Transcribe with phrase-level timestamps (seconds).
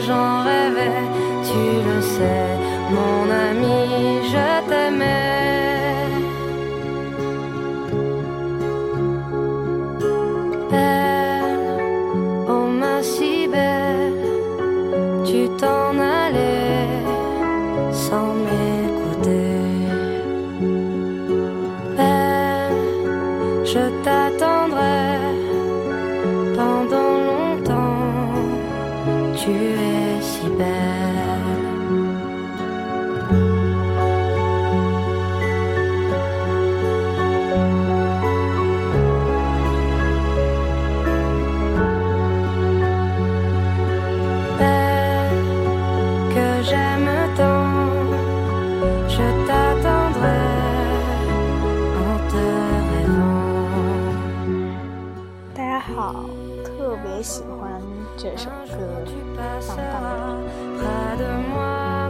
[0.00, 0.27] gens.》。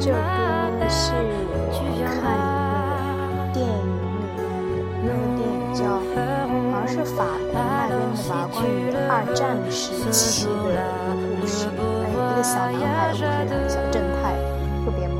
[0.00, 0.16] 这歌
[0.88, 1.12] 是
[1.58, 1.74] 我
[2.06, 4.40] 看一个电影里面的，
[5.02, 5.82] 那个电影叫
[6.70, 7.58] 好像是法国那
[7.88, 7.92] 边的
[8.28, 8.70] 吧，关于
[9.10, 10.78] 二战时期的一
[11.10, 14.38] 个故事，哎，一个小男孩的故事，小正太，
[14.84, 15.18] 特别萌，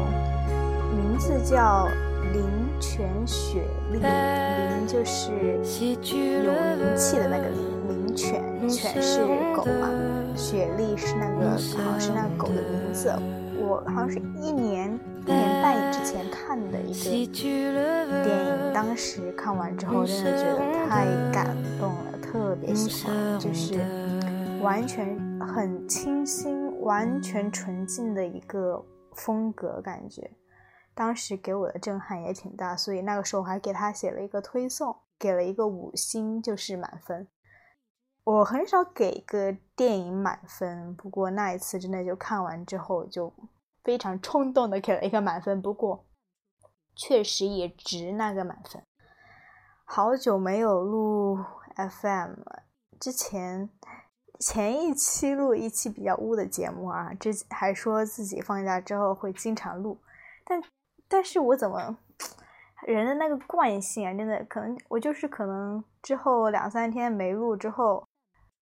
[0.94, 1.88] 名字叫
[2.32, 2.38] 林
[2.78, 7.58] 泉雪莉，林就是有灵气的那个林，
[8.06, 9.90] 灵犬，犬是狗嘛，
[10.38, 13.12] 雪莉是那个好像是那个狗的名字。
[13.60, 23.80] 我好像是一年一年半之前看的一个电影，当时看完之后真的觉得太感动了，特别喜欢，就是
[24.62, 28.82] 完全很清新、完全纯净的一个
[29.16, 30.30] 风格感觉。
[30.94, 37.26] 当时给我的震撼也挺大，所以那个时候我还给他写了一个推送，给了一个五星，就是满分。
[38.28, 43.32] 我很少给个电影满分，不过那一次真的就看完之后就
[43.82, 46.04] 非常冲动的给了一个满分，不过
[46.94, 48.82] 确实也值那个满分。
[49.86, 51.38] 好久没有录
[51.74, 52.64] FM 了，
[53.00, 53.70] 之前
[54.38, 59.96] 前一期录一期比较污的节目啊，之还说自己放假之后会经常录，
[60.44, 60.62] 但
[61.08, 61.96] 但是我怎么
[62.82, 68.04] 人的那个惯性啊，真的可能我就是可能之后两三天没录之后。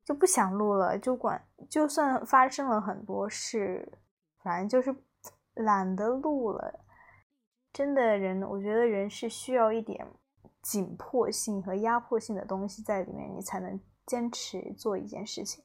[0.06, 3.98] 就不想录了，就管就算发生了很多事，
[4.40, 4.96] 反正就是
[5.54, 6.84] 懒得录了。
[7.72, 10.06] 真的人，我觉得人是需要一点
[10.62, 15.64] 紧迫性和压迫性的东西在里面，你才能坚持做一件事情。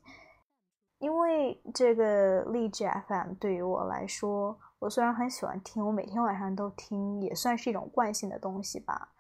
[0.97, 9.13] 因为这个励志 FM 对于我来说，我虽然很喜欢听，我每天晚上都听，也算是一种惯性的东西吧，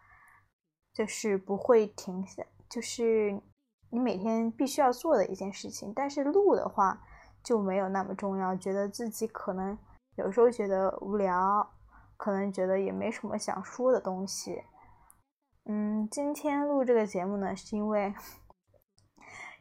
[0.91, 3.39] 就是不会停下，就是。
[3.91, 7.01] 你每天必须要做的一件事情，但是录的话
[7.43, 8.55] 就没有那么重要。
[8.55, 9.77] 觉得自己可能
[10.15, 11.71] 有时候觉得无聊，
[12.15, 14.63] 可能觉得也没什么想说的东西。
[15.65, 18.15] 嗯，今天录这个节目呢，是因为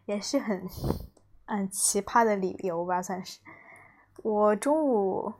[0.07, 0.67] 也是很
[1.47, 3.41] 嗯奇葩的理由吧，算是。
[4.23, 5.33] 我中午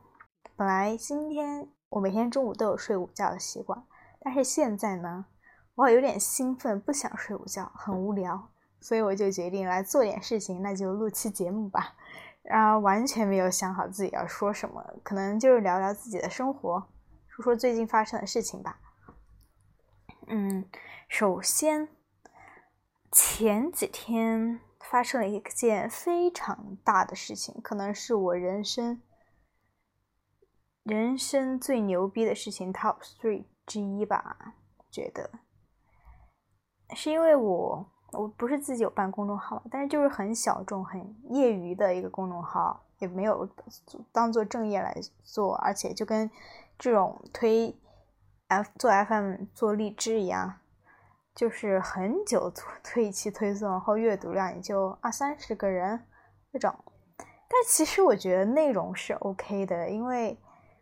[0.57, 3.85] 本来今天我每天中午都有睡午觉的习惯，
[4.21, 5.27] 但是现在呢，
[5.77, 8.51] 我有点兴奋，不想睡午觉，很无聊。
[8.81, 11.95] 所以我就决定来做点事情，那就录期节目吧。
[12.43, 16.89] 然后完全没有想好自己要说什么，可能就是聊聊自己的生活，
[17.29, 18.81] 说说最近发生的事情吧。
[20.29, 20.65] 嗯，
[21.07, 21.89] 首先
[23.13, 29.03] 前几天发生了一件非常大的事情，可能是我人生
[30.83, 34.55] 人生最牛逼的事情 top three 之一吧，
[34.91, 35.31] 觉得
[36.97, 37.93] 是因为我。
[38.13, 43.49] 我不是自己有办公众号，但是就是很小众、很业余的一个公众号，也没有
[44.11, 44.93] 当做正业来
[45.23, 46.29] 做，而且就跟
[46.77, 47.79] 这种推
[48.49, 50.57] F 做 FM 做荔枝一样，
[51.37, 52.53] 就是很久
[52.83, 56.05] 推一期推送，然后阅读量也就二三十个人
[56.51, 56.75] 那种。
[57.17, 60.37] 但其实我觉得内容是 OK 的，因为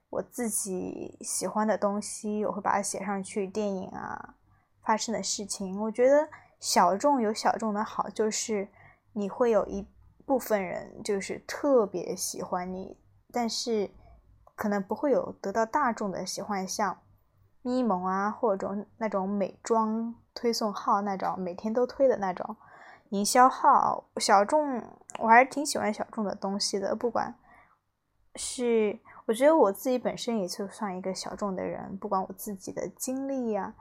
[0.09, 4.35] 我自己喜欢的东西，我会把它写上去，电影啊
[4.83, 6.27] 发生的事情，我觉得。
[6.60, 8.69] 小众有小众的好，就是
[9.12, 9.87] 你会有一
[10.26, 12.99] 部分人就是特别喜欢你，
[13.32, 13.90] 但是
[14.55, 16.99] 可能不会有得到大众的喜欢，像
[17.62, 22.56] 咪蒙啊，或者那种美妆推送号那种每天都推的那种
[23.10, 24.10] 营销号。
[24.16, 24.82] 小众，
[25.20, 27.34] 我还是挺喜欢小众的东西的，不管
[28.34, 33.75] 是我觉得我自己本身也就算一个小众的人，不管我自己的经历呀。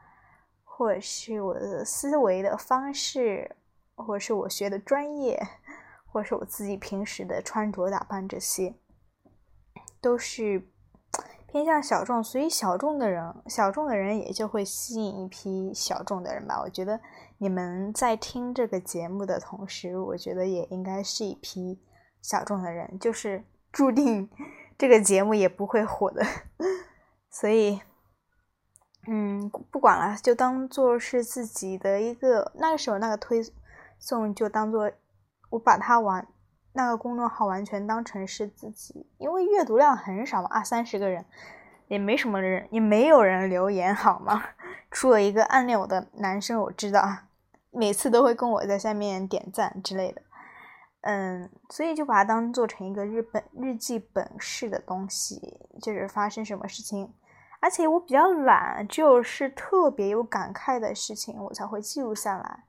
[0.77, 3.56] 或者是我的思维的方式，
[3.95, 5.41] 或者是我学的专业，
[6.06, 8.75] 或者是我自己平时的穿着打扮，这些
[10.00, 10.69] 都是
[11.47, 16.62] 偏向小众，所以小众的人，小众的人也就会吸引一批小众的人吧。
[16.62, 17.01] 我觉得
[17.39, 21.81] 你们在听这个节目的同时，我觉得也应该是一批
[22.21, 24.29] 小众的人，就是注定
[24.77, 26.24] 这个节目也不会火的，
[27.31, 27.81] 所以。
[29.09, 33.42] 嗯，不管了，就当做是自己的一个那个时候那个推
[33.98, 34.92] 送，就当做
[35.50, 36.27] 我把它完
[36.74, 41.25] 那个公众号完全当成是自己，因为阅读量很少嘛，二三十个人
[41.88, 44.44] 也没什么人，也没有人留言好吗？
[44.92, 47.01] 除了一个暗恋我的男生，我知道，
[47.71, 50.21] 每次都会跟我在下面点赞之类的。
[51.01, 55.42] 嗯，所以就把它当做成一个日本日记本式的东西，
[55.81, 57.13] 就是发生什么事情。
[57.59, 62.63] 而且我比较懒，就是特别有感慨的事情，我才会记录下来。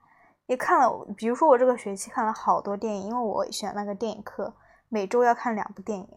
[0.46, 4.54] 也看了，比如说我这个学期看了好多电影，因为我选那个电影课，
[4.88, 6.08] 每周要看两部电影，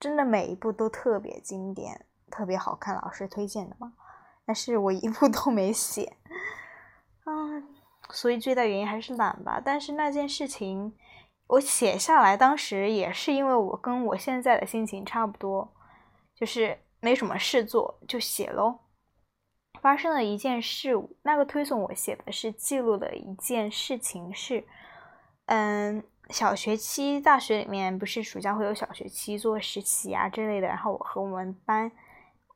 [0.00, 3.92] 真的每一部都特别经典，特别好看，老师推荐的嘛。
[4.44, 6.16] 但是我一部都没写，
[7.24, 7.68] 嗯，
[8.10, 9.62] 所以最大原因还是懒吧。
[9.64, 10.92] 但是那件事情
[11.46, 15.72] 我写下来，当时也是因为我跟我现在的心情差不多，
[16.34, 16.80] 就是。
[17.00, 18.80] 没什么事做，就写喽。
[19.80, 24.64] 发生了一件事物，那个推送我写的是记录的一件事情是，
[25.46, 31.92] 嗯，小学期大学里面不是暑假会有小学期做实习啊之类的，然后我和我们班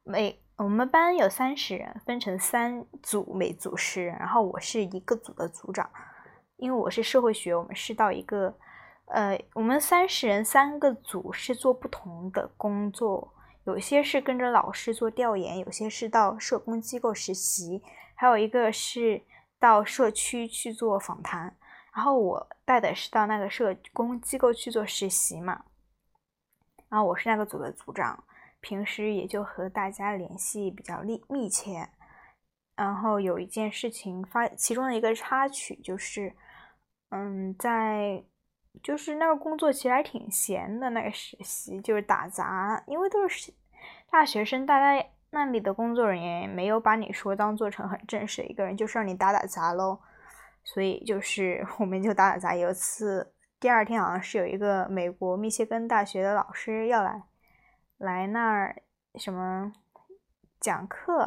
[0.03, 5.89] 每我们班有三十人，分成三组，每组十人，然后我是一个组的组长，
[6.57, 8.53] 因为我是社会学，我们是到一个，
[9.07, 13.33] 呃，我们三十人三个组是做不同的工作。
[13.65, 17.81] 有些是跟着老师做调研，有些是到社工机构实习，
[18.15, 19.23] 还有一个是
[19.59, 21.57] 到社区去做访谈。
[21.95, 25.65] 然后我带的是到那个社工机构去做实习嘛。
[26.89, 28.25] 然后我是那个组的组长，
[28.61, 31.89] 平时也就和大家联系比较密密切。
[32.75, 36.35] 然后有一件事情发，其中的一个插曲就是，
[37.11, 38.25] 嗯，在。
[38.83, 43.53] 就是那个工作其实还挺闲的，那个实习就是打杂，因为都是
[44.11, 50.01] 大学生，大家那里的工作人员没有把你说当做成很正式的一个人，就是让你打打杂喽。
[50.65, 52.55] 所以就是我们就打打杂。
[52.55, 57.23] 有一次第二天好像是有一个美国密歇根大学的老师要来
[57.99, 58.83] 来那儿
[59.17, 59.73] 什么
[60.59, 61.19] 讲课，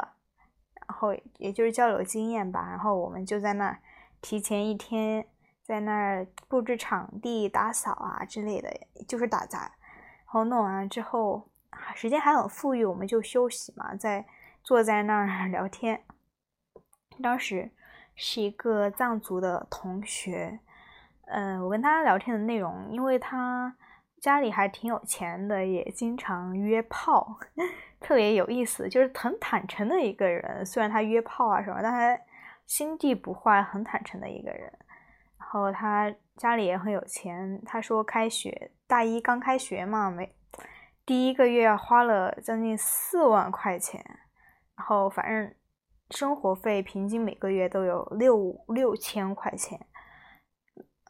[0.86, 3.78] 然后也就是交流经验吧，然后我们就在那儿
[4.20, 5.26] 提前一天。
[5.66, 8.70] 在那儿布置场地、打扫啊之类的，
[9.08, 9.62] 就是打杂。
[9.62, 11.48] 然后弄完了之后，
[11.96, 14.24] 时间还很富裕，我们就休息嘛，在
[14.62, 16.04] 坐在那儿 聊天。
[17.20, 17.72] 当时
[18.14, 20.60] 是一个藏族的同学，
[21.26, 23.74] 嗯，我跟他聊天的内容，因为他
[24.20, 27.38] 家里还挺有钱的，也经常约炮，
[27.98, 30.64] 特别有意思，就是很坦诚的一个人。
[30.64, 32.22] 虽然他约炮啊什么，但他
[32.66, 34.72] 心地不坏，很坦诚的一个人。
[35.46, 40.34] 然后他家里也很有钱，他说开学大一刚开学嘛，没
[41.06, 44.04] 第一个月花了将近四万块钱，
[44.76, 45.54] 然后反正
[46.10, 49.86] 生活费平均每个月都有六六千块钱，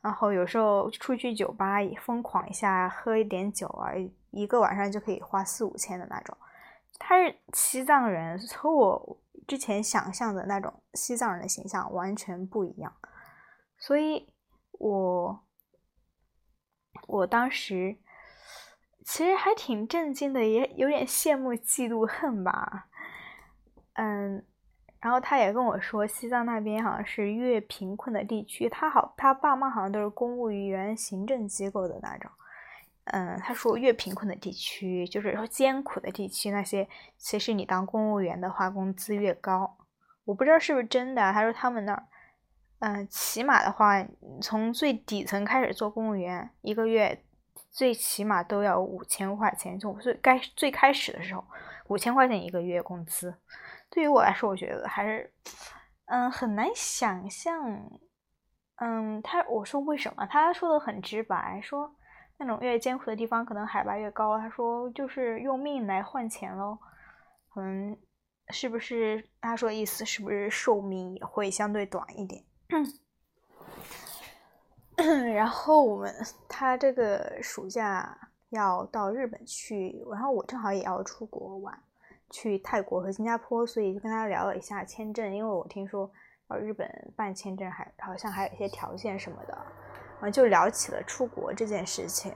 [0.02, 3.92] 然后有时候出去酒吧疯狂一下喝一点酒啊，
[4.32, 6.36] 一个晚上就可以花四五千的那种。
[6.98, 12.92] 他是西藏人，和我之前想象的那种西藏人的形象完全不一样。
[13.86, 14.26] 所以，
[14.72, 15.46] 我
[17.06, 17.96] 我当时
[19.04, 22.88] 其实还挺震惊的，也有点羡慕、嫉妒、恨吧。
[23.92, 24.44] 嗯，
[24.98, 32.28] 然后他也跟我说，西藏那边好像是越贫困的地区，他好，他爸妈好像都是公务员、行政机构的那种。
[33.04, 36.88] 嗯，他说越贫困的地区，就是说艰苦的地区，那些
[37.18, 39.78] 其实你当公务员的话，工资越高。
[40.24, 42.08] 我不知道是不是真的，他说他们那儿。
[42.80, 44.06] 嗯，起码的话，
[44.42, 47.22] 从最底层开始做公务员，一个月
[47.70, 49.78] 最起码都要五千块钱。
[49.78, 51.42] 从最该最开始的时候，
[51.88, 53.34] 五千块钱一个月工资，
[53.88, 55.32] 对于我来说，我觉得还是
[56.04, 57.90] 嗯很难想象。
[58.76, 60.26] 嗯，他我说为什么？
[60.26, 61.90] 他说的很直白，说
[62.36, 64.38] 那种越艰苦的地方，可能海拔越高。
[64.38, 66.78] 他说就是用命来换钱喽。
[67.56, 67.96] 嗯，
[68.50, 69.26] 是不是？
[69.40, 72.44] 他说的意思是不是寿命也会相对短一点？
[75.34, 76.14] 然后我们
[76.48, 78.16] 他这个暑假
[78.50, 81.78] 要到日本去，然后我正好也要出国玩，
[82.30, 86.10] 去泰国和新加坡，所以就跟他聊了一下签证，因为我听说
[86.48, 89.54] 到日本办签证还好像还有一些条件什么的。
[90.20, 92.34] 啊，就聊起了出国这件事情。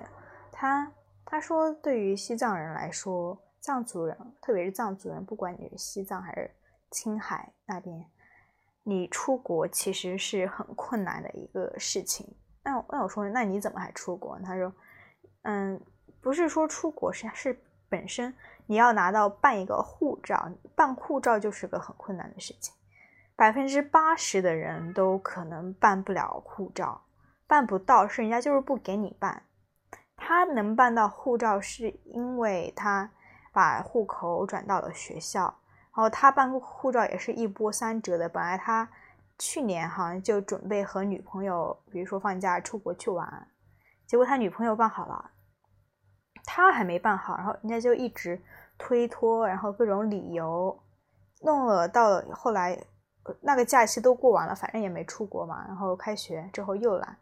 [0.53, 0.93] 他
[1.25, 6.51] 他说，对于西藏人来说，藏族人，特别是藏族人，不管你是西藏还是
[6.91, 8.05] 青海那边，
[8.83, 12.37] 你出国其实是很困难的一个事情。
[12.63, 14.39] 那那我说，那你怎么还出国？
[14.41, 14.73] 他说，
[15.43, 15.81] 嗯，
[16.21, 18.35] 不是说出国是是本身
[18.67, 22.75] 你要拿到办一个护照，办护照就是个很困难的事情。
[23.37, 27.03] 百分之八十的人都可能办不了护照。
[27.47, 29.43] 办不到是人家就是不给你办，
[30.15, 33.11] 他能办到护照是因为他
[33.53, 35.59] 把户口转到了学校，
[35.95, 38.29] 然后他办护照也是一波三折的。
[38.29, 38.89] 本来他
[39.39, 43.49] 去年好像就准备和女朋友，比如说放假出国去玩，
[44.07, 45.31] 结果他女朋友办好了，
[46.45, 48.41] 他还没办好，然后人家就一直
[48.79, 50.79] 推脱，然后各种理由，
[51.43, 52.79] 弄了到后来
[53.41, 57.17] 那个假期都过完了，反正也没出国嘛，然后开学之后又来。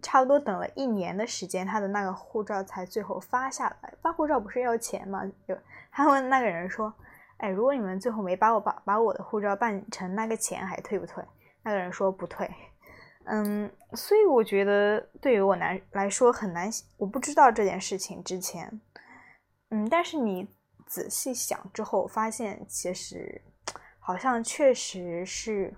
[0.00, 3.92] 差不多等了一年的时间，他的那个护照才最后发下来。
[4.00, 5.24] 办护照不是要钱吗？
[5.44, 5.56] 就
[5.90, 6.94] 他问那个人说
[7.38, 11.24] ：“哎，如果你们最后没把我把把我的护照办成，那个钱还退不退？”
[11.64, 12.48] 那个人说不退。
[13.24, 16.70] 嗯，所以我觉得对于我来来说很难。
[16.96, 18.80] 我不知道这件事情之前，
[19.70, 20.48] 嗯，但是你
[20.86, 23.42] 仔细想之后，发现其实
[23.98, 25.74] 好像确实是。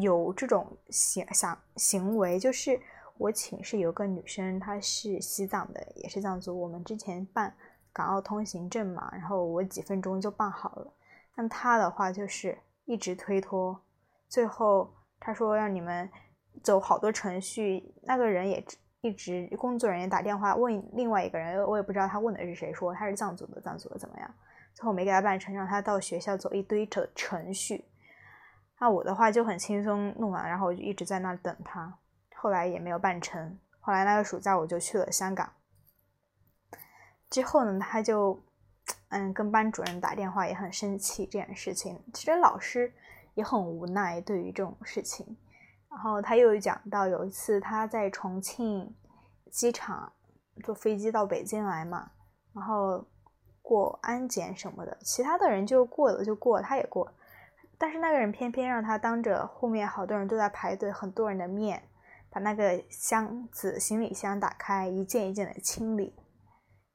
[0.00, 2.80] 有这种行想行为，就是
[3.18, 6.58] 我寝室有个女生，她是西藏的，也是藏族。
[6.58, 7.54] 我们之前办
[7.92, 10.92] 港澳通行证嘛，然后我几分钟就办好了。
[11.34, 13.80] 但他的话就是一直推脱，
[14.28, 16.08] 最后他说让你们
[16.62, 18.64] 走好多程序，那个人也
[19.00, 24.34] 一直工作人员打电话问另外一个人，我也不知道他问的是谁，说他是藏族的，藏族的怎么样？
[24.74, 27.84] 最后没给他办成，让他到学校走一堆的程序。
[28.78, 31.92] 那我的话就很轻松弄完，然后我就一直在那等他，
[32.36, 33.58] 后来也没有办成。
[33.80, 35.52] 后来那个暑假我就去了香港，
[37.32, 38.38] 之后呢，他就
[39.08, 41.98] 嗯跟班主任打电话，也很生气这件事情。
[42.12, 42.92] 其实老师
[43.32, 45.36] 也很无奈对于这种事情。
[45.88, 48.94] 然后他又讲到有一次他在重庆
[49.50, 50.12] 机场
[50.62, 52.10] 坐飞机到北京来嘛，
[52.54, 53.04] 然后
[53.62, 57.12] 过安检什么的，其他的人就过了就过，他也过。
[57.78, 61.82] 但是那个人偏偏让他当着后面好多人都在排队，很多人的面，
[62.30, 66.14] 把那个箱子行李箱打开，一件一件的清理，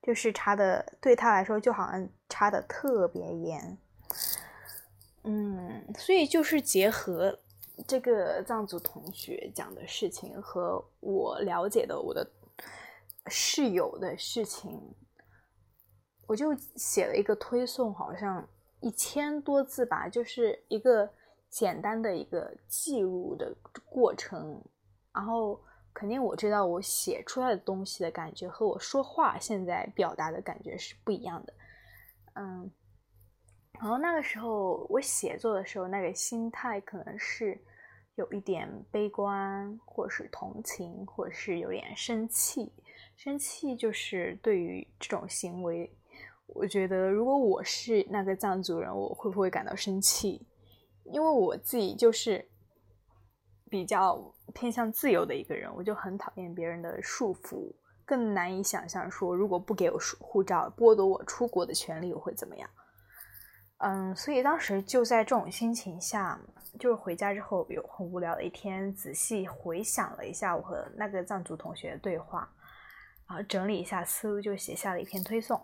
[0.07, 3.77] 就是查的对他来说就好像查的特别严。
[5.25, 7.37] 嗯，所以就是结合
[7.85, 12.25] 这个藏族同学讲的事情和我了解的我的
[13.25, 14.81] 室友的事情，
[16.25, 18.47] 我就写了一个推送，好像。
[18.79, 21.11] 一千多字吧，就是一个
[21.49, 23.51] 简单的一个记录的
[23.89, 24.63] 过程。
[25.11, 25.59] 然后
[25.97, 31.53] 肯定我知道我写出来的东西的感觉和我说话现在表达的感觉是不一样的。
[32.35, 32.69] 嗯，
[33.79, 37.59] 然后那个时候我写作的时候，那个心态可能是
[38.13, 42.71] 有一点悲观，或是同情，或是有点生气。
[43.15, 45.91] 生气就是对于这种行为。
[46.45, 50.45] 我觉得，如果我是那个藏族人，我会不会感到生气？
[51.05, 52.47] 因为我自己就是
[53.69, 54.19] 比较
[54.53, 57.73] 偏向自由的一个人，我就很讨厌别人的束缚，
[58.05, 62.69] 更难以想象说，如果不给我护照，剥夺我出国的权利，我会怎么样？
[63.79, 66.39] 嗯，所以当时就在这种心情下，
[66.79, 72.49] 就是回家之后有很无聊的一天，仔细回想了一下我和那个藏族同学的对话，
[73.27, 75.61] 然后整理一下思路，就写下了一篇推送。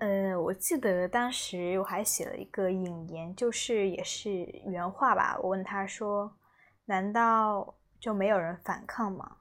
[0.00, 4.28] 呃，我记得当时我还写了一个引言，就是也是
[4.66, 5.36] 原话吧。
[5.42, 6.36] 我问他说
[6.84, 9.38] ：“难道就没有人反抗吗？”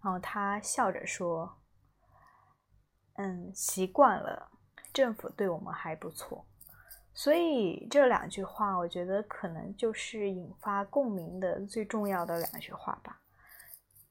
[0.00, 1.58] 然后他笑着说
[3.16, 4.48] ：“嗯，习惯了，
[4.92, 6.46] 政府对我们还不错。”
[7.12, 13.20] 所以这两句话，我觉得可能就是引发共鸣的最重要的两句话吧。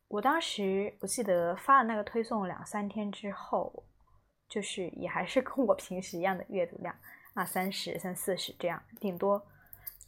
[0.10, 3.86] 我当时我记得发了那个推送两三天之后。
[4.54, 6.96] 就是也还是跟我平时一样的阅读量
[7.34, 9.44] 啊，三十、三四十这样，顶多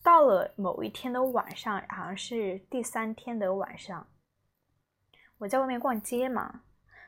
[0.03, 4.05] 到了某一天的晚上，好像是第三天的晚上，
[5.39, 6.61] 我在外面逛街嘛，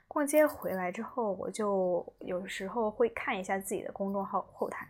[0.08, 4.90] 逛街回来之后，我就有时候会看一下自己的公众号后台，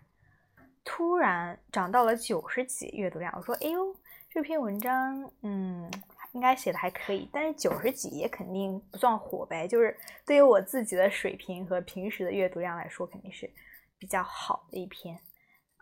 [0.86, 3.34] 突然涨到了九十几阅读量。
[3.36, 3.94] 我说：“哎呦，
[4.30, 5.92] 这篇文章，嗯，
[6.34, 9.68] 应该写的还可以，但是九十几也肯定不算火呗。
[9.68, 13.50] 就是对于我自己的水平和平时的阅读量来说，肯定是
[13.98, 15.20] 比较好的一篇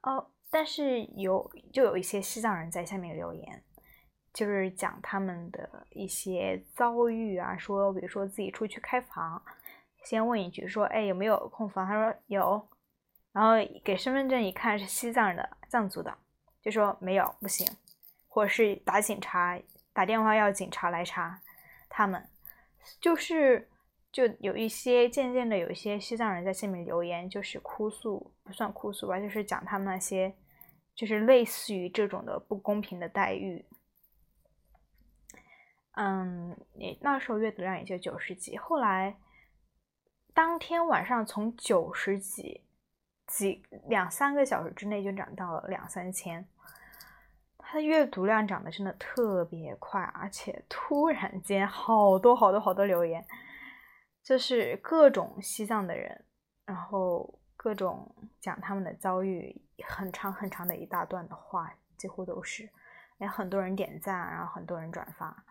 [0.04, 0.28] 哦。
[0.50, 3.64] 但是有就有一些西藏人在下面留言。”
[4.36, 9.42] 就是讲他们的一些遭遇啊，说比如说自己出去开房，
[10.04, 11.88] 先问一句说，哎有没有空房？
[11.88, 12.68] 他说有，
[13.32, 16.18] 然后给身份证一看是西藏的藏族的，
[16.62, 17.66] 就说没有不行，
[18.28, 19.58] 或者是打警察
[19.96, 21.42] 打电话要警察来查
[21.88, 22.30] 他们，
[23.00, 23.70] 就是
[24.12, 30.36] 就有一些渐渐的有一些西藏人在下面留言，就是哭诉不算哭诉吧，就是讲他们那些
[30.94, 33.66] 就是类似于这种的不公平的待遇。
[35.94, 39.16] 嗯，你那时候阅读量也就九十几，后来
[40.34, 42.66] 当天晚上从九十几
[43.28, 46.46] 几两三个小时之内就涨到了两三千，
[47.76, 53.22] 他阅读量涨得真的特别快，而且突然间好多好多好多留言，
[54.24, 56.24] 就是各种西藏的人，
[56.66, 62.70] 然后各种讲他们的遭遇，很长很长的一大段的话，几乎都是，
[63.18, 65.44] 也很多人点赞，然后很多人转发。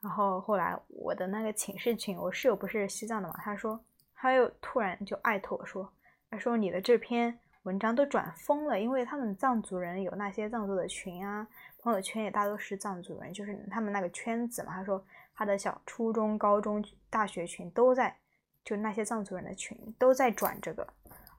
[0.00, 5.92] 然后后来我的那个寝室群，我室友不是西藏的嘛，他说他又突然就艾特我说，
[6.30, 11.46] 他说你的这篇文章都转疯了，因为他们藏族人有那些藏族的群啊，
[11.82, 14.72] 朋友圈也大多是藏族人，就是他们那个圈子嘛。
[14.72, 18.16] 他说他的小初中、高中、大学群都在，
[18.64, 20.86] 就那些藏族人的群都在转这个。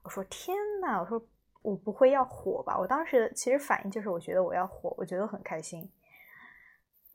[0.03, 1.23] 我说天呐，我说
[1.63, 2.77] 我不会要火吧？
[2.77, 5.89] 我当时其实反应就是我觉得我要火，我觉得很开心。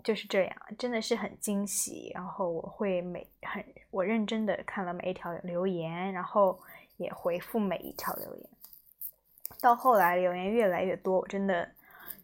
[0.05, 2.11] 就是这样，真的是很惊喜。
[2.15, 6.61] 然后我会每很我认真的看了每一条留言，然后
[6.97, 8.51] 也回复每一条留言。
[9.61, 11.69] 到后来留言越来越多，我真的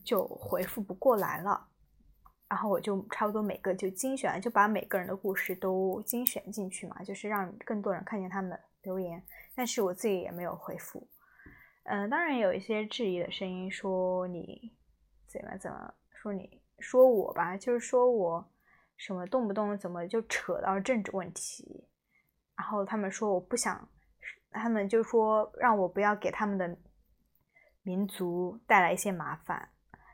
[0.04, 1.68] 就回复不过来了。
[2.48, 9.22] 然后我就差不多每个就精选，就把每个人的故事都精选进去嘛，就是让更多人看见他们的留言。
[9.54, 11.06] 但是我自己也没有回复。
[11.84, 14.72] 嗯，当然有一些质疑的声音，说你
[15.26, 16.60] 怎么怎么说你。
[16.78, 18.44] 说我吧，就是说我
[18.96, 21.86] 什么动不动怎么就扯到政治问题，
[22.56, 23.88] 然后他们说我不想，
[24.50, 26.76] 他们就说让我不要给他们的
[27.82, 29.68] 民族带来一些麻烦，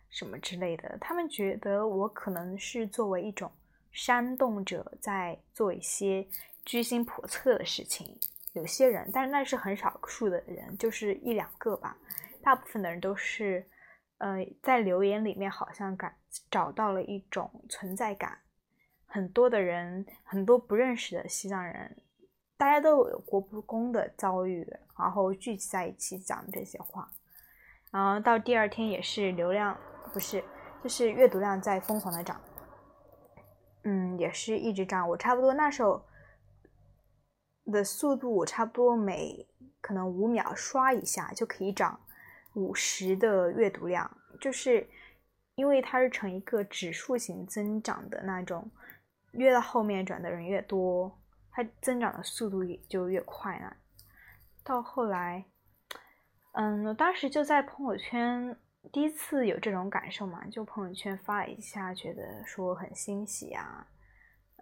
[0.08, 0.98] 什么之类的。
[1.00, 3.50] 他们觉得我可能是作为一种
[3.92, 6.28] 煽动者在做一些
[6.64, 8.18] 居心叵测的事情。
[8.52, 11.96] 有些人，但是那是很少数的人，就是一两个吧。
[12.42, 13.68] 大部分的人都是。
[14.20, 16.16] 呃，在留言里面好像感
[16.50, 18.36] 找到了一种存在感，
[19.06, 22.02] 很多的人，很多不认识的西藏人，
[22.56, 27.08] 大家都有国不公的遭遇，然后聚集在一起讲这些话，
[27.90, 29.76] 然后到第二天也是流量
[30.12, 30.42] 不是，
[30.82, 32.40] 就是阅读量在疯狂的涨，
[33.84, 36.04] 嗯，也是一直涨，我差不多那时候
[37.66, 39.46] 的速度，我差不多每
[39.80, 42.00] 可能五秒刷一下就可以涨。
[42.54, 44.88] 五十的阅读量，就是
[45.54, 48.68] 因为它是呈一个指数型增长的那种，
[49.32, 51.20] 越到后面转的人越多，
[51.52, 53.76] 它增长的速度也就越快了。
[54.64, 55.44] 到后来，
[56.52, 58.56] 嗯，我当时就在朋友圈
[58.92, 63.86] 第一次有这种感受嘛，就朋友圈发了一下，觉得说很欣喜啊，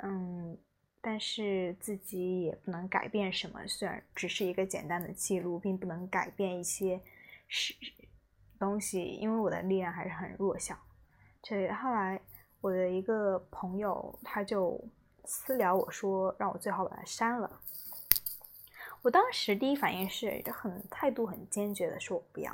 [0.03, 0.57] 嗯，
[1.01, 7.01] 但是自己也不能改变什么，虽然只是一个简单的记录，并不能改变一些。
[7.49, 7.72] 是
[8.59, 10.77] 东西，因为我的力量还是很弱小。
[11.40, 12.20] 这后来
[12.61, 14.83] 我的一个朋友他就
[15.25, 17.61] 私聊我说，让我最好把它删了。
[19.02, 22.52] 我当时第一反应是很态度很坚决的说，我不要。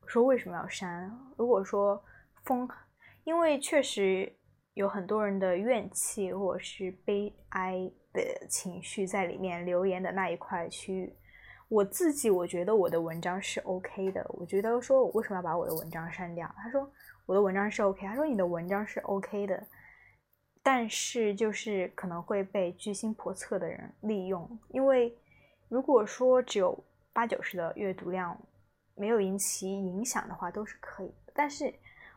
[0.00, 1.10] 我说为什么要删？
[1.36, 2.02] 如果说
[2.44, 2.68] 封，
[3.24, 4.32] 因为确实
[4.74, 11.14] 有很多人的怨气或者是悲哀的情绪在里面留言的那一块区域。
[11.68, 16.52] 我自己我觉得我的文章是 OK 的，我觉得说我为什么要把我的文章删掉？
[16.56, 16.90] 他说
[17.26, 19.64] 我的文章是 OK，他说你的文章是 OK 的，
[20.64, 25.16] 但是就是可能会被居心叵测的人利用，因为
[25.70, 26.78] 如果说只有
[27.14, 28.38] 八九十的阅读量，
[28.94, 31.72] 没有引起影响的话都是可以的，但是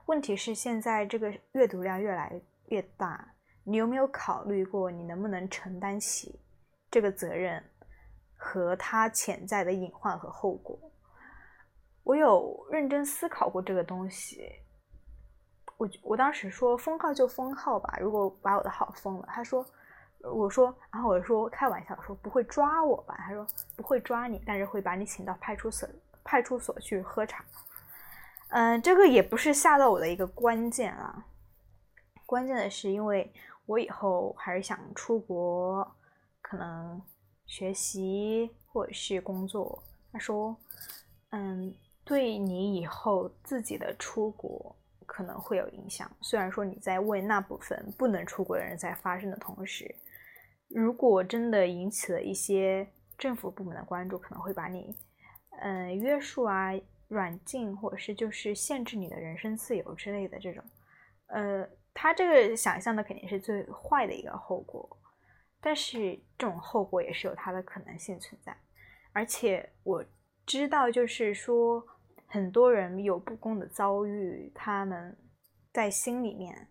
[0.08, 6.38] 问题是现在这个阅读量越来越大，你有没有考虑过你能不能承担起
[6.92, 7.64] 这个责任？
[8.46, 10.78] 和它潜在的隐患和后果，
[12.04, 14.52] 我有认真思考过这个东西。
[15.78, 19.66] 我我当时说封号就封号吧，如果把我的号封了，他说
[20.24, 23.14] 我说，然后我就说开玩笑说不会抓我吧？
[23.20, 25.88] 他说不会抓你，但是会把你请到派出所
[26.24, 27.44] 派出所去喝茶。
[28.48, 31.26] 嗯，这个也不是吓到我的一个关键啊。
[32.26, 33.34] 关键的是，因为
[33.66, 35.86] 我以后还是想出国，
[36.42, 37.02] 可能
[37.46, 39.84] 学习或者是工作。
[40.14, 40.56] 他说，
[41.32, 44.74] 嗯，对你以后自己的出国
[45.06, 46.10] 可能会有影响。
[46.22, 49.94] 虽然说你在为那部分不能出国的人在发声的同时。
[50.76, 54.96] 如果真的引起了一些政府部门的关注，可能会把你，
[55.62, 56.72] 嗯，约束啊、
[57.10, 60.64] 软禁，或者是就是限制你的人身自由之类的这种，
[61.28, 64.98] 呃，他这个想象的肯定是最坏的一个后果，
[65.62, 68.58] 但是这种后果也是有它的可能性存在，
[69.12, 70.04] 而且我
[70.44, 71.86] 知道，就是说
[72.26, 75.16] 很多人有不公的遭遇，他们
[75.72, 76.68] 在心里面。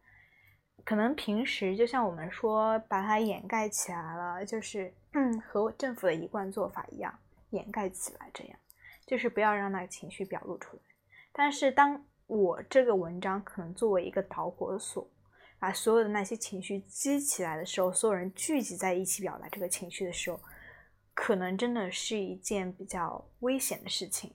[0.85, 7.17] 可能平时就像我们说把它掩盖起来了，就是嗯和政府的一贯做法一样，
[7.51, 8.59] 掩盖起来，这样
[9.07, 10.83] 就是不要让那个情绪表露出来。
[11.33, 15.09] 但是当我这个文章可能作为一个导火索，
[15.59, 20.41] 把所有的那些情绪激起来的时候，所有人聚集在一起表达这个情绪的时候，
[21.15, 24.35] 可能真的是一件比较危险的事情。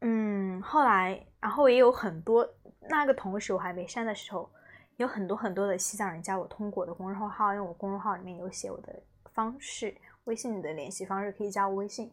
[0.00, 2.54] 嗯，后来，然后也有很多。
[2.88, 4.50] 那个同时，我还没删的时候，
[4.96, 12.12] 有很多很多的西藏人加我通过我的公众号，因为我公众号里面有写我的方式，微信的联系方式可以加我微信。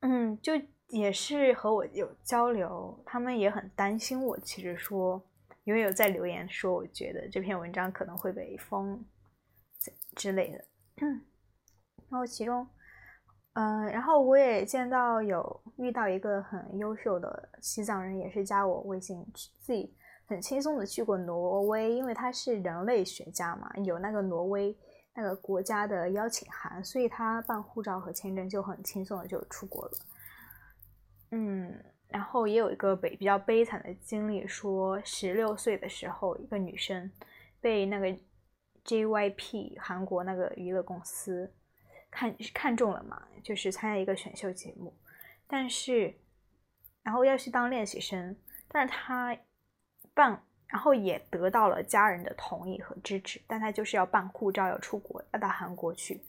[0.00, 0.52] 嗯，就
[0.88, 4.38] 也是和我有交流，他们也很担心我。
[4.40, 5.22] 其实说，
[5.64, 9.04] 因为有在留言说，我觉得这篇文章可能会被封
[10.16, 10.64] 之类的。
[10.96, 12.66] 然后其中。
[13.54, 19.24] 嗯，然后我也见到有遇到一个很优秀的西藏人，也是加我微信，
[19.60, 19.94] 自己
[20.26, 24.76] 很轻松的去过挪威，因为他是人类学家嘛，有那个挪威
[25.14, 29.92] 那个国家的邀请函，所以他办护照和签证就很轻松的就出国了。
[31.30, 31.72] 嗯，
[32.08, 37.08] 然后也有一个悲比较悲惨的经历，说十六岁的时候，一个女生
[37.60, 38.08] 被那个
[38.84, 41.52] JYP 韩国那个娱乐公司。
[42.14, 44.94] 看看中了嘛，就是参加一个选秀节目，
[45.48, 46.14] 但是，
[47.02, 48.36] 然后要去当练习生，
[48.68, 49.36] 但是他
[50.14, 56.22] 办，然后也得到了家人的同意和支持，但他就是要办护照，要出国，要到韩国去，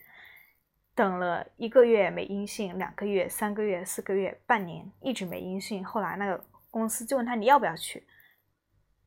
[0.96, 5.86] 等了一个月没音信，两个月、三个月、四个月、半年，一直没音信。
[5.86, 8.06] 后来那个公司就问他你要不要去，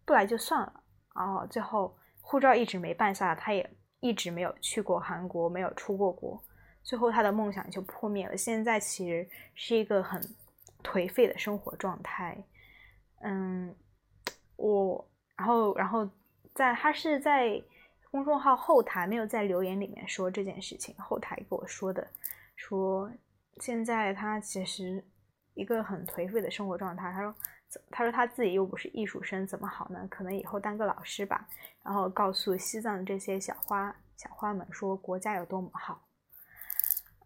[0.04, 0.84] 不来就算了。
[1.14, 6.40] 然后最后护照一直没办下来，他也一直没有去过韩国，没有出过国。
[6.82, 8.36] 最后，他的梦想就破灭了。
[8.36, 10.20] 现在其实是一个很
[10.82, 12.36] 颓废的生活状态。
[13.20, 13.74] 嗯，
[14.56, 16.08] 我，然后，然后
[16.54, 17.62] 在他是在
[18.10, 22.08] 公众号后台没有在留言里面说这件事情，后台跟我说的，
[22.56, 23.12] 说
[23.60, 25.04] 现在他其实
[25.54, 27.12] 一个很颓废的生活状态。
[27.12, 27.34] 他说，
[27.90, 30.06] 他说他自己又不是艺术生，怎么好呢？
[30.08, 31.46] 可能以后当个老师吧。
[31.82, 36.07] 然后告诉西藏这些小花小花们说，国家有多么好。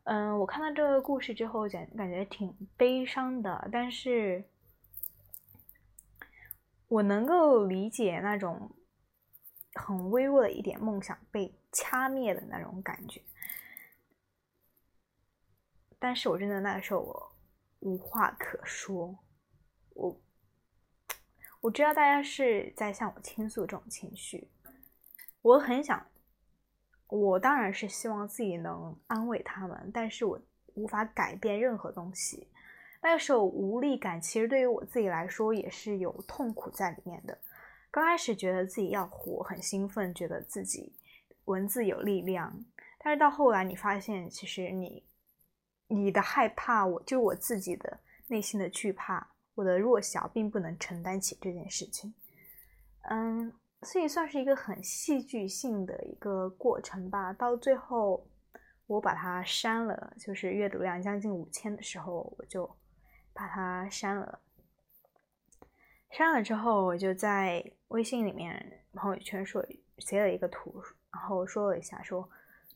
[0.05, 3.69] 嗯，我看到这个故事之后，感感觉挺悲伤的。
[3.71, 4.45] 但是，
[6.89, 8.75] 我能够理解那种
[9.75, 13.23] 很微弱的一点梦想被掐灭的那种感觉。
[16.01, 17.33] 但是我真的那时候我
[17.79, 19.17] 无话可说。
[19.91, 20.21] 我
[21.61, 24.51] 我知道大家是在向我倾诉这种情绪，
[25.43, 26.12] 我很想。
[27.15, 30.41] 我当然是希望自己能安慰他们，但是我
[30.73, 32.49] 无法改变任何东西。
[33.03, 37.39] 那个时候无力感，其实对于我自己来说也是有痛苦在里面的。
[37.91, 40.95] 刚开始觉得自己要活，很兴奋，觉得自己
[41.45, 42.65] 文字有力量。
[42.99, 45.05] 但是到后来，你发现其实你
[45.89, 52.15] 你的害怕，我就我自己的内心的惧怕，我的弱小，并不能承担起这件事情。
[53.11, 53.53] 嗯。
[53.85, 57.33] 所以算是一个很戏剧性的一个过程吧。
[57.33, 58.25] 到最后，
[58.87, 62.77] 我把它删了，就是阅读量将近五千的时候，我就
[63.33, 64.39] 把它删了。
[66.11, 69.67] 删了之后，我就在微信里面朋友圈说
[69.99, 70.81] 截了一个图，
[71.13, 72.29] 然后说了一下，说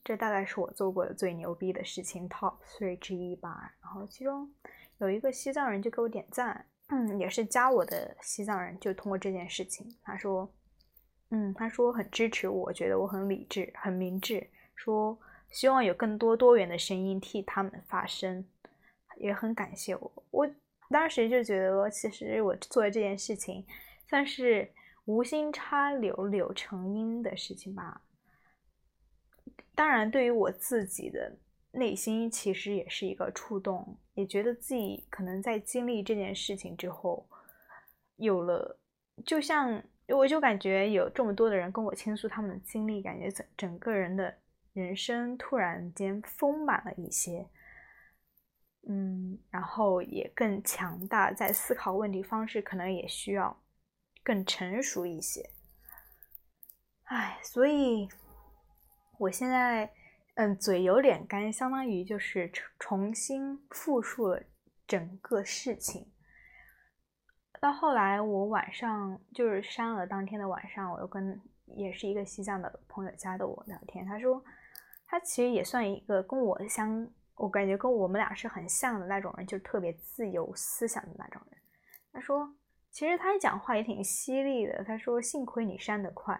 [0.03, 3.73] 这大概是我做过的最牛逼的事情 top three 之一吧。
[3.81, 4.51] 然后其中
[4.97, 10.51] 有一个西藏人就给我点赞，嗯，也是加我的西藏人，就通过这件事情，他说。
[11.29, 15.17] 嗯，他说很支持我，觉得我很理智、很明智，说
[15.51, 18.45] 希望有更多多元的声音替他们发声，
[19.17, 20.23] 也很感谢我。
[20.31, 20.49] 我
[20.89, 23.65] 当时就觉得，其实我做的这件事情
[24.09, 24.71] 算是
[25.05, 28.01] 无心插柳柳成荫的事情吧。
[29.75, 31.37] 当然，对于我自己的
[31.71, 37.27] 内心，其实也是一个触动，也觉得自己可能在经历这件事情之后，
[38.15, 38.79] 有了，
[39.25, 39.83] 就像
[40.15, 44.33] 我就感觉有这么多的人跟我倾诉他们的经历，感觉整整个人的
[44.73, 47.47] 人生突然间丰满了一些，
[48.87, 53.61] 嗯，然后也更强大，在思考问题方式可能也需要
[54.23, 55.49] 更成熟一些。
[57.03, 58.07] 唉，所以。
[59.19, 59.91] 我现在，
[60.35, 64.43] 嗯，嘴有点干，相当于就是重新复述了
[64.85, 66.05] 整个事情。
[67.59, 74.43] 到后来，我晚上就是删了当天的晚上，我又跟也是一个西藏的朋友加的我聊天，他说
[75.07, 81.61] 他其实也算一个跟我相，我感觉跟我们俩是很像的那种人，就特别自由思想的那种人。
[82.13, 82.53] 他说
[82.91, 86.39] 其实他讲话也挺犀利的，他说幸亏你删得快。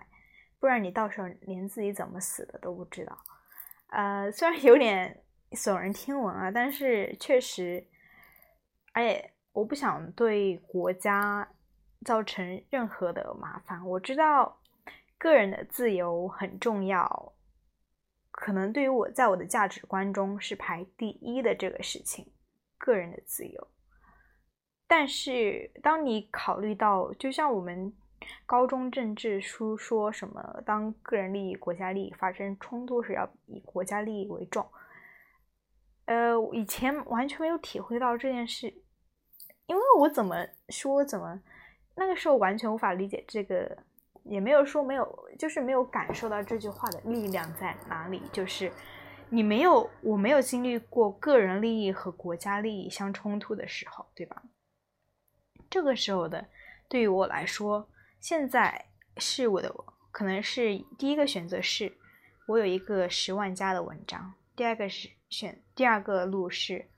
[0.60, 3.16] 不然你到时候连自己怎么死的都不知道，
[3.90, 7.88] 呃，虽然有点耸人听闻啊，但是确实，
[8.92, 11.48] 而且我不想对国家
[12.06, 13.84] 造成任何的麻烦。
[13.88, 14.60] 我知道
[15.18, 17.34] 个人的自由很重要，
[18.30, 22.32] 可能对于我在我的价值观中是排第一的这个事情，
[22.78, 23.68] 个人的自由。
[24.88, 27.94] 但是当你考虑到，就像我们。
[28.48, 30.62] 高中政治书说什么？
[30.66, 34.68] 当个人利益、国家利益发生冲突时，要以国家利益为重。
[36.06, 38.74] 呃，以前完全没有体会到这件事，
[39.68, 41.40] 因为我怎么说怎么，
[41.96, 43.78] 那个时候完全无法理解这个，
[44.24, 48.22] 也没有说没有，就是没有感受到这句话的力量在哪里。
[48.34, 48.72] 就是
[49.30, 54.42] 你没有，我没有经历过个人利益和国家利益相冲突的时候，对吧？
[55.70, 56.48] 这个时候的，
[56.88, 57.90] 对于我来说。
[58.20, 58.86] 现在
[59.18, 59.74] 是我的，
[60.12, 61.94] 可能是第一个选择是，
[62.48, 64.34] 我有一个十万加的文章。
[64.56, 66.90] 第二个是选第二个路是，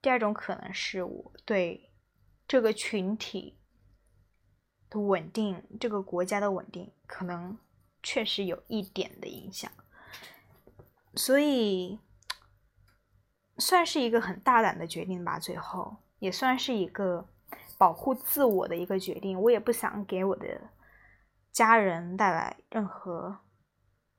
[0.00, 1.89] 第二种可能是我对
[2.50, 3.60] 这个群体
[4.90, 7.56] 的稳定，这个国家的稳定，可能
[8.02, 9.70] 确实有一点的影响。
[11.14, 12.00] 所以
[13.56, 17.28] 算是一个很大胆的决定吧，最后也算是一个。
[17.78, 20.70] 保护自我的一个决定，我也不想给我的
[21.50, 23.38] 家人带来任何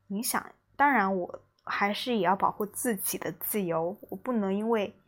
[0.08, 0.44] 影响。
[0.76, 5.00] 当然，我还是也要保护自己的自由，我不能因为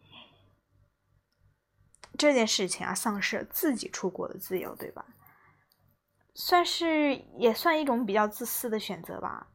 [2.18, 5.06] 这件事情而丧失了自己出国的自由，对吧？
[6.36, 9.48] 算是也算一种比较自私的选择吧，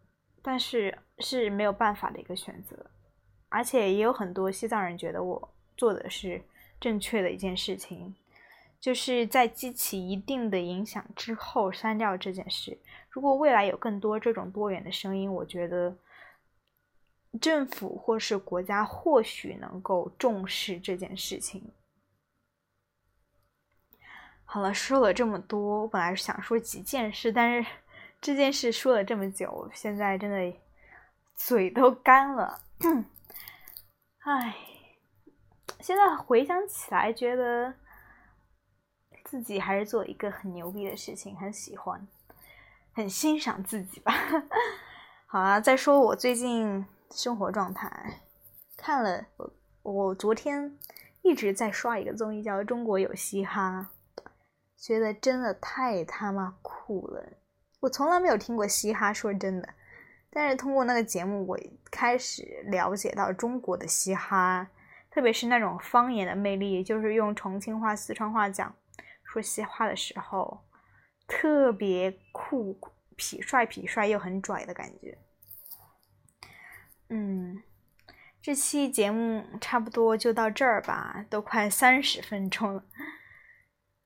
[0.43, 2.91] 但是是没有办法的一个选择。
[3.49, 6.43] 而且也有很多西藏人觉得我做的是
[6.79, 8.15] 正确的一件事情。
[8.81, 12.79] 就是在激起一定的影响之后删掉这件事。
[13.11, 15.97] 如果未来有更多这种多元的声音，我觉得
[17.41, 21.69] 政府或是国家或许能够重视这件事情。
[24.51, 27.71] 好了，说了这么多，我本来是想说几件事，但是
[28.19, 30.59] 这件事说了这么久，现在真的
[31.37, 32.59] 嘴都干了。
[34.21, 34.57] 唉，
[35.81, 37.75] 现在回想起来，觉得。
[39.25, 42.09] 自己还是做一个很牛逼的事情，很喜欢，
[42.95, 44.11] 很欣赏自己吧。
[45.29, 48.23] 好啊，再说我最近生活状态，
[48.75, 50.79] 看了我我昨天
[51.21, 53.91] 一直在刷一个综艺叫《中国有嘻哈》，
[54.81, 57.33] 觉得真的太他妈酷了。
[57.81, 59.69] 我从来没有听过嘻哈，说真的，
[60.31, 61.59] 但是通过那个节目，我
[61.91, 64.69] 开始了解到中国的嘻哈，
[65.11, 68.75] 特别是那种方言的魅力，就是用重庆话、四川话讲。
[69.25, 70.65] 说嘻哈的时候，
[71.27, 72.81] 特别酷、
[73.17, 75.19] 痞帅、痞帅又很拽的感觉。
[77.11, 77.63] 嗯，
[78.41, 82.85] 这期节目差不多就到这儿吧，都快三十分钟了。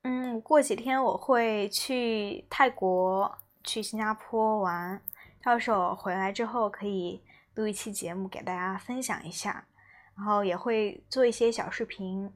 [0.03, 5.01] 嗯，过几天我会去泰国、去新加坡玩，
[5.43, 7.21] 到时候回来之后可以
[7.55, 9.65] 录一期节目给大家分享一下，
[10.15, 12.31] 然后也会做一些小视频，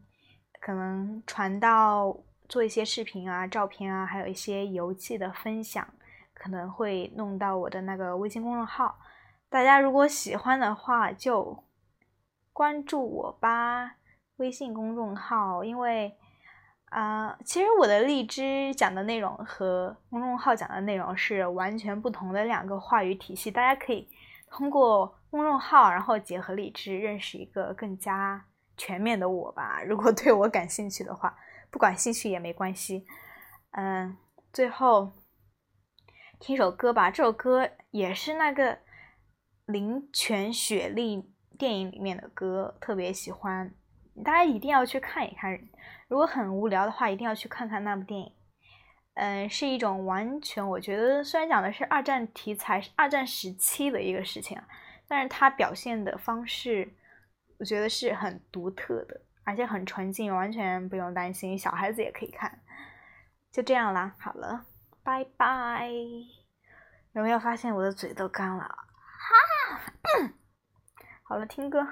[0.59, 2.17] 可能传到。
[2.49, 5.85] 做一些视频啊、照片啊，还有一些游记的分享，
[6.33, 8.97] 可能会弄到我的那个微信公众号。
[9.49, 11.61] 大家如果喜欢的话，就
[12.53, 13.97] 关注我吧。
[14.37, 16.15] 微信公众号，因为
[16.89, 23.51] 啊，其实我的荔枝讲的内容和公众号讲的内容是完全不同的两个话语体系。
[23.51, 24.09] 大家可以
[24.49, 28.45] 通过公众号，然后结合荔枝，认识一个更加
[28.75, 29.81] 全面的我吧。
[29.83, 31.37] 如果对我感兴趣的话。
[31.69, 33.05] 不感兴趣也没关系，
[33.71, 34.15] 嗯，
[34.53, 35.11] 最后
[36.39, 37.11] 听首歌吧。
[37.11, 38.79] 这首歌也是那个
[39.65, 43.75] 林泉雪莉电影里面的歌，特别喜欢，
[44.23, 45.59] 大家一定要去看一看。
[46.07, 48.33] 如果很无聊的话，一定要去看看那部电影。
[49.15, 54.61] 嗯，是一种完全，我觉得虽然讲的是二战题材、二战时期的一个事情，
[55.07, 56.93] 但是它表现的方式，
[57.59, 62.59] 我觉得是很独特的，而且很纯净，完全不用担心，小孩子也可以看。
[63.51, 64.65] 就这样啦，好了，
[65.03, 65.89] 拜拜。
[67.13, 68.63] 有没有发现我的嘴都干了？
[68.63, 69.81] 哈，
[71.27, 71.87] 好了，听歌。